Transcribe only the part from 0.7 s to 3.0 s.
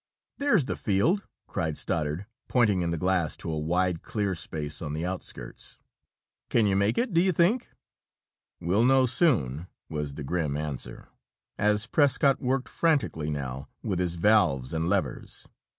field!" cried Stoddard, pointing in the